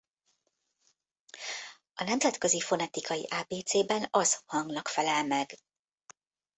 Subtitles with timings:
[1.95, 5.51] A nemzetközi fonetikai ábécében az hangnak felel meg.